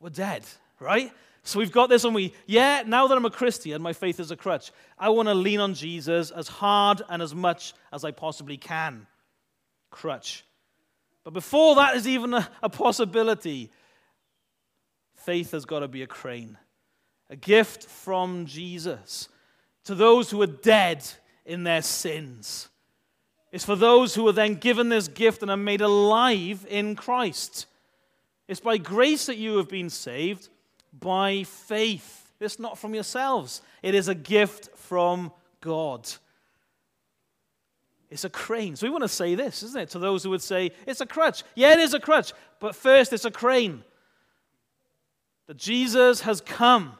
We're 0.00 0.10
dead, 0.10 0.44
right? 0.78 1.12
So 1.42 1.58
we've 1.58 1.72
got 1.72 1.88
this, 1.88 2.04
and 2.04 2.14
we, 2.14 2.34
yeah, 2.46 2.82
now 2.86 3.08
that 3.08 3.16
I'm 3.16 3.24
a 3.24 3.30
Christian, 3.30 3.82
my 3.82 3.92
faith 3.92 4.20
is 4.20 4.30
a 4.30 4.36
crutch. 4.36 4.70
I 4.98 5.08
want 5.08 5.28
to 5.28 5.34
lean 5.34 5.58
on 5.58 5.74
Jesus 5.74 6.30
as 6.30 6.46
hard 6.46 7.02
and 7.08 7.20
as 7.20 7.34
much 7.34 7.74
as 7.92 8.04
I 8.04 8.12
possibly 8.12 8.56
can. 8.56 9.06
Crutch. 9.90 10.44
But 11.24 11.32
before 11.32 11.76
that 11.76 11.96
is 11.96 12.08
even 12.08 12.34
a, 12.34 12.48
a 12.62 12.68
possibility, 12.68 13.70
faith 15.14 15.52
has 15.52 15.64
got 15.64 15.80
to 15.80 15.88
be 15.88 16.02
a 16.02 16.06
crane, 16.06 16.58
a 17.30 17.36
gift 17.36 17.84
from 17.84 18.46
Jesus 18.46 19.28
to 19.84 19.94
those 19.94 20.30
who 20.30 20.42
are 20.42 20.46
dead 20.46 21.04
in 21.44 21.64
their 21.64 21.82
sins. 21.82 22.68
It's 23.50 23.64
for 23.64 23.76
those 23.76 24.14
who 24.14 24.26
are 24.28 24.32
then 24.32 24.54
given 24.54 24.88
this 24.88 25.08
gift 25.08 25.42
and 25.42 25.50
are 25.50 25.56
made 25.56 25.80
alive 25.80 26.66
in 26.68 26.96
Christ. 26.96 27.66
It's 28.48 28.60
by 28.60 28.78
grace 28.78 29.26
that 29.26 29.36
you 29.36 29.58
have 29.58 29.68
been 29.68 29.90
saved 29.90 30.48
by 30.92 31.44
faith. 31.44 32.32
It's 32.40 32.58
not 32.58 32.78
from 32.78 32.94
yourselves, 32.94 33.62
it 33.82 33.94
is 33.94 34.08
a 34.08 34.14
gift 34.14 34.76
from 34.76 35.32
God. 35.60 36.08
It's 38.12 38.24
a 38.24 38.30
crane. 38.30 38.76
So 38.76 38.86
we 38.86 38.90
want 38.90 39.04
to 39.04 39.08
say 39.08 39.34
this, 39.34 39.62
isn't 39.62 39.80
it? 39.80 39.90
To 39.90 39.98
those 39.98 40.22
who 40.22 40.30
would 40.30 40.42
say, 40.42 40.72
it's 40.86 41.00
a 41.00 41.06
crutch. 41.06 41.44
Yeah, 41.54 41.72
it 41.72 41.78
is 41.78 41.94
a 41.94 42.00
crutch. 42.00 42.34
But 42.60 42.76
first, 42.76 43.12
it's 43.14 43.24
a 43.24 43.30
crane. 43.30 43.84
That 45.46 45.56
Jesus 45.56 46.20
has 46.20 46.42
come 46.42 46.92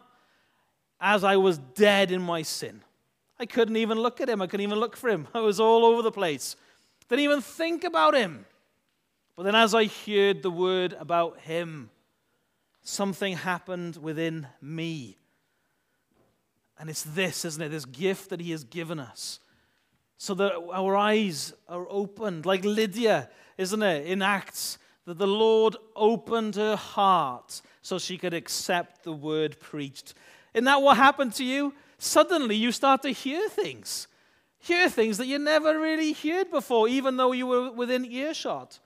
as 0.99 1.23
I 1.23 1.37
was 1.37 1.59
dead 1.59 2.11
in 2.11 2.23
my 2.23 2.41
sin. 2.41 2.81
I 3.39 3.45
couldn't 3.45 3.77
even 3.77 3.99
look 3.99 4.23
at 4.23 4.29
him. 4.31 4.41
I 4.41 4.47
couldn't 4.47 4.65
even 4.65 4.81
look 4.81 4.97
for 4.97 5.11
him. 5.11 5.29
I 5.35 5.41
was 5.41 5.61
all 5.61 5.85
over 5.85 6.01
the 6.01 6.11
place. 6.11 6.57
Didn't 7.09 7.25
even 7.25 7.43
think 7.43 7.85
about 7.85 8.15
him. 8.15 8.47
But 9.37 9.43
then, 9.43 9.55
as 9.55 9.75
I 9.75 9.87
heard 10.07 10.43
the 10.43 10.51
word 10.51 10.97
about 10.99 11.41
him, 11.41 11.91
something 12.83 13.37
happened 13.37 13.97
within 13.97 14.47
me. 14.63 15.19
And 16.79 16.89
it's 16.89 17.03
this, 17.03 17.45
isn't 17.45 17.63
it? 17.63 17.69
This 17.69 17.85
gift 17.85 18.31
that 18.31 18.41
he 18.41 18.51
has 18.53 18.65
given 18.65 18.99
us. 18.99 19.41
So 20.23 20.35
that 20.35 20.53
our 20.73 20.95
eyes 20.95 21.53
are 21.69 21.85
opened, 21.91 22.47
like 22.47 22.65
Lydia, 22.65 23.29
isn't 23.59 23.83
it, 23.83 24.07
in 24.07 24.23
Acts, 24.23 24.79
that 25.05 25.19
the 25.19 25.27
Lord 25.27 25.75
opened 25.97 26.55
her 26.55 26.77
heart 26.77 27.61
so 27.81 27.99
she 27.99 28.17
could 28.17 28.33
accept 28.33 29.03
the 29.03 29.13
word 29.13 29.59
preached. 29.59 30.15
Isn't 30.55 30.67
that 30.67 30.81
what 30.81 30.97
happened 30.97 31.35
to 31.35 31.45
you? 31.45 31.75
Suddenly 31.99 32.55
you 32.55 32.71
start 32.71 33.03
to 33.03 33.11
hear 33.11 33.49
things. 33.49 34.07
Hear 34.61 34.89
things 34.89 35.19
that 35.19 35.27
you 35.27 35.41
never 35.41 35.77
really 35.77 36.13
heard 36.13 36.53
before, 36.53 36.87
even 36.87 37.17
though 37.17 37.33
you 37.33 37.49
were 37.49 37.73
within 37.73 38.05
earshot. 38.05 38.79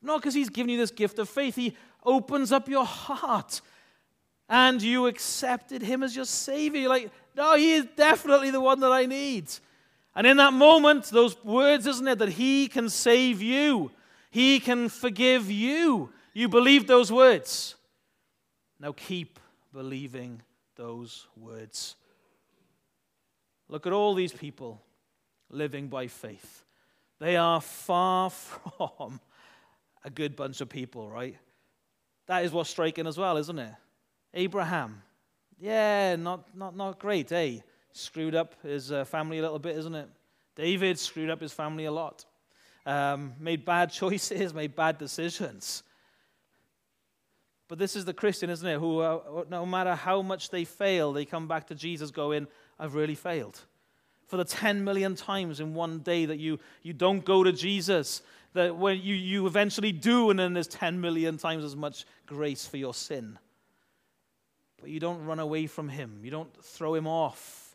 Not 0.00 0.20
because 0.20 0.34
he's 0.34 0.50
given 0.50 0.70
you 0.70 0.78
this 0.78 0.92
gift 0.92 1.18
of 1.18 1.28
faith. 1.28 1.56
He 1.56 1.76
opens 2.04 2.52
up 2.52 2.68
your 2.68 2.86
heart 2.86 3.60
and 4.48 4.80
you 4.80 5.08
accepted 5.08 5.82
him 5.82 6.04
as 6.04 6.14
your 6.14 6.26
savior. 6.26 6.82
You're 6.82 6.90
like, 6.90 7.10
no, 7.34 7.56
he 7.56 7.72
is 7.72 7.86
definitely 7.96 8.52
the 8.52 8.60
one 8.60 8.78
that 8.78 8.92
I 8.92 9.04
need. 9.06 9.50
And 10.18 10.26
in 10.26 10.38
that 10.38 10.52
moment, 10.52 11.04
those 11.04 11.36
words, 11.44 11.86
isn't 11.86 12.08
it, 12.08 12.18
that 12.18 12.30
he 12.30 12.66
can 12.66 12.88
save 12.88 13.40
you, 13.40 13.92
he 14.32 14.58
can 14.58 14.88
forgive 14.88 15.48
you. 15.48 16.10
You 16.34 16.48
believe 16.48 16.88
those 16.88 17.12
words. 17.12 17.76
Now 18.80 18.90
keep 18.90 19.38
believing 19.72 20.42
those 20.74 21.28
words. 21.36 21.94
Look 23.68 23.86
at 23.86 23.92
all 23.92 24.14
these 24.14 24.32
people 24.32 24.82
living 25.50 25.86
by 25.86 26.08
faith. 26.08 26.64
They 27.20 27.36
are 27.36 27.60
far 27.60 28.30
from 28.30 29.20
a 30.02 30.10
good 30.10 30.34
bunch 30.34 30.60
of 30.60 30.68
people, 30.68 31.08
right? 31.08 31.36
That 32.26 32.44
is 32.44 32.50
what's 32.50 32.70
striking 32.70 33.06
as 33.06 33.18
well, 33.18 33.36
isn't 33.36 33.58
it? 33.60 33.72
Abraham. 34.34 35.00
Yeah, 35.60 36.16
not, 36.16 36.56
not, 36.56 36.76
not 36.76 36.98
great, 36.98 37.30
eh? 37.30 37.58
Screwed 37.92 38.34
up 38.34 38.54
his 38.62 38.92
uh, 38.92 39.04
family 39.04 39.38
a 39.38 39.42
little 39.42 39.58
bit, 39.58 39.76
isn't 39.76 39.94
it? 39.94 40.08
David 40.54 40.98
screwed 40.98 41.30
up 41.30 41.40
his 41.40 41.52
family 41.52 41.84
a 41.84 41.92
lot. 41.92 42.24
Um, 42.84 43.34
made 43.38 43.64
bad 43.64 43.90
choices, 43.92 44.52
made 44.54 44.74
bad 44.74 44.98
decisions. 44.98 45.82
But 47.68 47.78
this 47.78 47.94
is 47.94 48.06
the 48.06 48.14
Christian, 48.14 48.48
isn't 48.48 48.66
it? 48.66 48.78
Who, 48.78 49.00
uh, 49.00 49.44
no 49.50 49.66
matter 49.66 49.94
how 49.94 50.22
much 50.22 50.50
they 50.50 50.64
fail, 50.64 51.12
they 51.12 51.26
come 51.26 51.46
back 51.46 51.66
to 51.66 51.74
Jesus 51.74 52.10
going, 52.10 52.46
I've 52.78 52.94
really 52.94 53.14
failed. 53.14 53.60
For 54.26 54.36
the 54.36 54.44
10 54.44 54.84
million 54.84 55.14
times 55.14 55.60
in 55.60 55.74
one 55.74 56.00
day 56.00 56.24
that 56.24 56.38
you, 56.38 56.58
you 56.82 56.92
don't 56.92 57.24
go 57.24 57.44
to 57.44 57.52
Jesus, 57.52 58.22
that 58.54 58.76
when 58.76 59.00
you, 59.00 59.14
you 59.14 59.46
eventually 59.46 59.92
do, 59.92 60.30
and 60.30 60.38
then 60.38 60.54
there's 60.54 60.68
10 60.68 61.00
million 61.00 61.36
times 61.36 61.64
as 61.64 61.76
much 61.76 62.06
grace 62.26 62.66
for 62.66 62.78
your 62.78 62.94
sin. 62.94 63.38
But 64.80 64.90
you 64.90 65.00
don't 65.00 65.24
run 65.24 65.38
away 65.38 65.66
from 65.66 65.88
him, 65.88 66.20
you 66.22 66.30
don't 66.30 66.52
throw 66.64 66.94
him 66.94 67.06
off, 67.06 67.67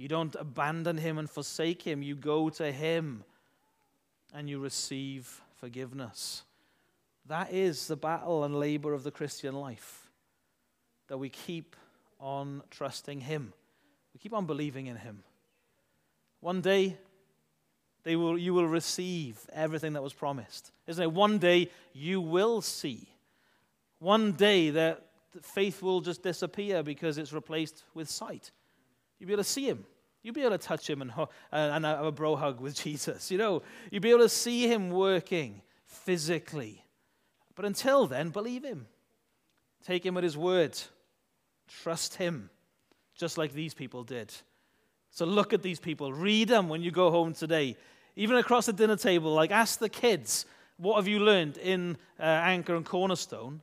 you 0.00 0.08
don't 0.08 0.34
abandon 0.36 0.96
him 0.96 1.18
and 1.18 1.28
forsake 1.28 1.82
him. 1.82 2.02
You 2.02 2.16
go 2.16 2.48
to 2.48 2.72
him 2.72 3.22
and 4.32 4.48
you 4.48 4.58
receive 4.58 5.42
forgiveness. 5.56 6.42
That 7.26 7.52
is 7.52 7.86
the 7.86 7.96
battle 7.96 8.42
and 8.44 8.58
labor 8.58 8.94
of 8.94 9.02
the 9.02 9.10
Christian 9.10 9.54
life. 9.54 10.08
That 11.08 11.18
we 11.18 11.28
keep 11.28 11.76
on 12.18 12.62
trusting 12.70 13.20
him, 13.20 13.52
we 14.14 14.20
keep 14.20 14.32
on 14.32 14.46
believing 14.46 14.86
in 14.86 14.96
him. 14.96 15.22
One 16.40 16.62
day, 16.62 16.96
they 18.02 18.16
will, 18.16 18.38
you 18.38 18.54
will 18.54 18.68
receive 18.68 19.38
everything 19.52 19.92
that 19.92 20.02
was 20.02 20.14
promised. 20.14 20.72
Isn't 20.86 21.02
it? 21.02 21.12
One 21.12 21.36
day 21.36 21.70
you 21.92 22.22
will 22.22 22.62
see. 22.62 23.06
One 23.98 24.32
day 24.32 24.70
that 24.70 25.02
faith 25.42 25.82
will 25.82 26.00
just 26.00 26.22
disappear 26.22 26.82
because 26.82 27.18
it's 27.18 27.34
replaced 27.34 27.84
with 27.92 28.08
sight. 28.08 28.50
You'll 29.20 29.28
be 29.28 29.34
able 29.34 29.44
to 29.44 29.48
see 29.48 29.68
him. 29.68 29.84
You'll 30.22 30.34
be 30.34 30.40
able 30.40 30.58
to 30.58 30.58
touch 30.58 30.88
him 30.88 31.02
and, 31.02 31.12
and 31.52 31.84
have 31.84 32.04
a 32.04 32.12
bro 32.12 32.34
hug 32.34 32.60
with 32.60 32.74
Jesus. 32.82 33.30
You 33.30 33.38
know, 33.38 33.62
you'll 33.90 34.02
be 34.02 34.10
able 34.10 34.20
to 34.20 34.28
see 34.28 34.66
him 34.66 34.90
working 34.90 35.62
physically. 35.86 36.84
But 37.54 37.64
until 37.64 38.06
then, 38.06 38.30
believe 38.30 38.64
him. 38.64 38.86
Take 39.86 40.04
him 40.04 40.16
at 40.16 40.24
his 40.24 40.36
word. 40.36 40.78
Trust 41.82 42.16
him, 42.16 42.50
just 43.14 43.38
like 43.38 43.52
these 43.52 43.74
people 43.74 44.02
did. 44.02 44.32
So 45.10 45.24
look 45.24 45.52
at 45.52 45.62
these 45.62 45.80
people. 45.80 46.12
Read 46.12 46.48
them 46.48 46.68
when 46.68 46.82
you 46.82 46.90
go 46.90 47.10
home 47.10 47.32
today. 47.32 47.76
Even 48.16 48.36
across 48.36 48.66
the 48.66 48.72
dinner 48.72 48.96
table, 48.96 49.32
like 49.32 49.50
ask 49.50 49.78
the 49.78 49.88
kids, 49.88 50.46
what 50.76 50.96
have 50.96 51.08
you 51.08 51.20
learned 51.20 51.58
in 51.58 51.96
uh, 52.18 52.22
Anchor 52.22 52.74
and 52.74 52.84
Cornerstone 52.84 53.60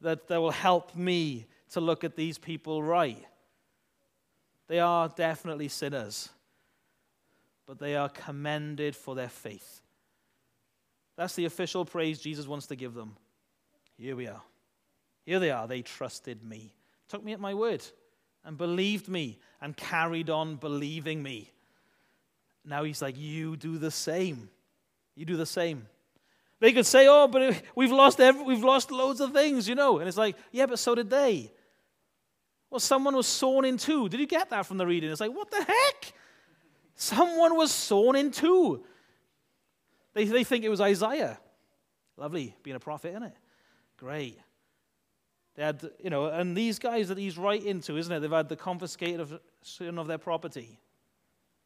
that, 0.00 0.28
that 0.28 0.40
will 0.40 0.50
help 0.50 0.94
me 0.94 1.46
to 1.72 1.80
look 1.80 2.04
at 2.04 2.16
these 2.16 2.38
people 2.38 2.82
right. 2.82 3.24
They 4.70 4.78
are 4.78 5.08
definitely 5.08 5.66
sinners, 5.66 6.28
but 7.66 7.80
they 7.80 7.96
are 7.96 8.08
commended 8.08 8.94
for 8.94 9.16
their 9.16 9.28
faith. 9.28 9.80
That's 11.16 11.34
the 11.34 11.46
official 11.46 11.84
praise 11.84 12.20
Jesus 12.20 12.46
wants 12.46 12.68
to 12.68 12.76
give 12.76 12.94
them. 12.94 13.16
Here 13.98 14.14
we 14.14 14.28
are. 14.28 14.40
Here 15.26 15.40
they 15.40 15.50
are. 15.50 15.66
They 15.66 15.82
trusted 15.82 16.44
me, 16.44 16.72
took 17.08 17.24
me 17.24 17.32
at 17.32 17.40
my 17.40 17.52
word, 17.52 17.84
and 18.44 18.56
believed 18.56 19.08
me, 19.08 19.40
and 19.60 19.76
carried 19.76 20.30
on 20.30 20.54
believing 20.54 21.20
me. 21.20 21.50
Now 22.64 22.84
he's 22.84 23.02
like, 23.02 23.18
You 23.18 23.56
do 23.56 23.76
the 23.76 23.90
same. 23.90 24.50
You 25.16 25.24
do 25.24 25.36
the 25.36 25.46
same. 25.46 25.88
They 26.60 26.72
could 26.72 26.86
say, 26.86 27.08
Oh, 27.08 27.26
but 27.26 27.60
we've 27.74 27.90
lost, 27.90 28.20
every, 28.20 28.44
we've 28.44 28.62
lost 28.62 28.92
loads 28.92 29.20
of 29.20 29.32
things, 29.32 29.68
you 29.68 29.74
know. 29.74 29.98
And 29.98 30.06
it's 30.06 30.16
like, 30.16 30.36
Yeah, 30.52 30.66
but 30.66 30.78
so 30.78 30.94
did 30.94 31.10
they. 31.10 31.50
Well, 32.70 32.80
someone 32.80 33.16
was 33.16 33.26
sawn 33.26 33.64
in 33.64 33.76
two. 33.76 34.08
Did 34.08 34.20
you 34.20 34.26
get 34.26 34.50
that 34.50 34.64
from 34.64 34.78
the 34.78 34.86
reading? 34.86 35.10
It's 35.10 35.20
like, 35.20 35.34
What 35.34 35.50
the 35.50 35.62
heck? 35.62 36.12
Someone 36.94 37.56
was 37.56 37.72
sawn 37.72 38.14
in 38.14 38.30
two. 38.30 38.84
They, 40.14 40.24
they 40.24 40.44
think 40.44 40.64
it 40.64 40.68
was 40.68 40.80
Isaiah. 40.80 41.38
Lovely, 42.16 42.54
being 42.62 42.76
a 42.76 42.80
prophet, 42.80 43.10
isn't 43.10 43.22
it? 43.22 43.36
Great. 43.96 44.38
They 45.56 45.62
had, 45.62 45.90
you 46.02 46.10
know, 46.10 46.26
and 46.26 46.56
these 46.56 46.78
guys 46.78 47.08
that 47.08 47.18
he's 47.18 47.38
writing 47.38 47.80
to, 47.82 47.96
isn't 47.96 48.12
it? 48.12 48.20
They've 48.20 48.30
had 48.30 48.48
the 48.48 48.56
confiscation 48.56 49.98
of 49.98 50.06
their 50.06 50.18
property. 50.18 50.78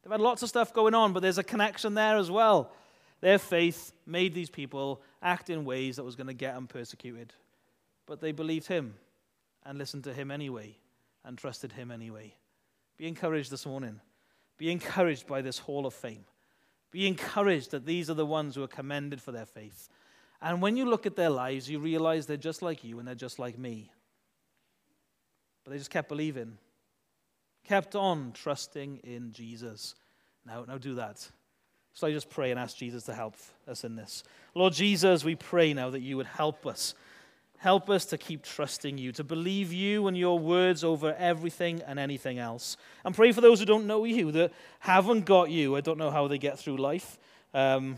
They've 0.02 0.12
had 0.12 0.20
lots 0.20 0.42
of 0.42 0.48
stuff 0.48 0.72
going 0.72 0.94
on, 0.94 1.12
but 1.12 1.20
there's 1.20 1.38
a 1.38 1.44
connection 1.44 1.94
there 1.94 2.16
as 2.16 2.30
well. 2.30 2.70
Their 3.20 3.38
faith 3.38 3.92
made 4.06 4.34
these 4.34 4.50
people 4.50 5.02
act 5.22 5.50
in 5.50 5.64
ways 5.64 5.96
that 5.96 6.04
was 6.04 6.14
going 6.14 6.26
to 6.28 6.34
get 6.34 6.54
them 6.54 6.66
persecuted. 6.66 7.32
But 8.06 8.20
they 8.20 8.32
believed 8.32 8.68
him 8.68 8.94
and 9.64 9.78
listened 9.78 10.04
to 10.04 10.12
him 10.12 10.30
anyway 10.30 10.76
and 11.24 11.38
trusted 11.38 11.72
him 11.72 11.90
anyway. 11.90 12.34
Be 12.96 13.08
encouraged 13.08 13.50
this 13.50 13.66
morning. 13.66 14.00
Be 14.58 14.70
encouraged 14.70 15.26
by 15.26 15.42
this 15.42 15.58
hall 15.58 15.86
of 15.86 15.94
fame. 15.94 16.24
Be 16.90 17.08
encouraged 17.08 17.72
that 17.72 17.86
these 17.86 18.08
are 18.08 18.14
the 18.14 18.26
ones 18.26 18.54
who 18.54 18.62
are 18.62 18.68
commended 18.68 19.20
for 19.20 19.32
their 19.32 19.46
faith. 19.46 19.88
And 20.40 20.62
when 20.62 20.76
you 20.76 20.84
look 20.84 21.06
at 21.06 21.16
their 21.16 21.30
lives, 21.30 21.68
you 21.68 21.78
realize 21.80 22.26
they're 22.26 22.36
just 22.36 22.62
like 22.62 22.84
you 22.84 22.98
and 22.98 23.08
they're 23.08 23.14
just 23.14 23.38
like 23.38 23.58
me. 23.58 23.90
But 25.64 25.72
they 25.72 25.78
just 25.78 25.90
kept 25.90 26.08
believing, 26.08 26.58
kept 27.64 27.96
on 27.96 28.32
trusting 28.32 28.98
in 28.98 29.32
Jesus. 29.32 29.94
Now, 30.46 30.64
now 30.68 30.78
do 30.78 30.94
that. 30.96 31.26
So 31.94 32.06
I 32.06 32.12
just 32.12 32.28
pray 32.28 32.50
and 32.50 32.60
ask 32.60 32.76
Jesus 32.76 33.04
to 33.04 33.14
help 33.14 33.36
us 33.66 33.84
in 33.84 33.96
this. 33.96 34.24
Lord 34.54 34.72
Jesus, 34.72 35.24
we 35.24 35.36
pray 35.36 35.72
now 35.72 35.90
that 35.90 36.00
you 36.00 36.16
would 36.16 36.26
help 36.26 36.66
us. 36.66 36.94
Help 37.58 37.88
us 37.88 38.04
to 38.06 38.18
keep 38.18 38.42
trusting 38.42 38.98
you, 38.98 39.10
to 39.12 39.24
believe 39.24 39.72
you 39.72 40.06
and 40.06 40.16
your 40.16 40.38
words 40.38 40.84
over 40.84 41.14
everything 41.18 41.80
and 41.86 41.98
anything 41.98 42.38
else. 42.38 42.76
And 43.04 43.14
pray 43.14 43.32
for 43.32 43.40
those 43.40 43.58
who 43.58 43.64
don't 43.64 43.86
know 43.86 44.04
you, 44.04 44.32
that 44.32 44.52
haven't 44.80 45.24
got 45.24 45.50
you. 45.50 45.76
I 45.76 45.80
don't 45.80 45.98
know 45.98 46.10
how 46.10 46.28
they 46.28 46.38
get 46.38 46.58
through 46.58 46.76
life. 46.76 47.18
Um, 47.54 47.96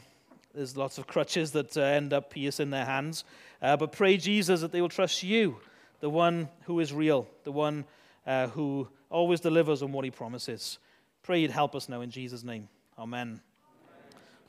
there's 0.55 0.77
lots 0.77 0.99
of 0.99 1.07
crutches 1.07 1.51
that 1.53 1.77
uh, 1.77 1.81
end 1.81 2.13
up 2.13 2.31
piercing 2.31 2.71
their 2.71 2.85
hands. 2.85 3.25
Uh, 3.61 3.77
but 3.77 3.93
pray, 3.93 4.17
Jesus, 4.17 4.61
that 4.61 4.73
they 4.73 4.81
will 4.81 4.89
trust 4.89 5.23
you, 5.23 5.57
the 6.01 6.11
one 6.11 6.49
who 6.65 6.79
is 6.81 6.93
real, 6.93 7.27
the 7.45 7.53
one 7.53 7.85
uh, 8.27 8.47
who 8.49 8.89
always 9.11 9.41
delivers 9.41 9.83
on 9.83 9.93
what 9.93 10.05
he 10.05 10.11
promises. 10.11 10.79
Pray 11.23 11.41
you'd 11.41 11.51
help 11.51 11.75
us 11.75 11.89
now 11.89 12.01
in 12.03 12.11
Jesus' 12.11 12.45
name. 12.45 12.69
Amen. 12.99 13.41